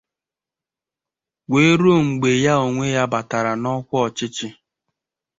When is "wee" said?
1.51-1.73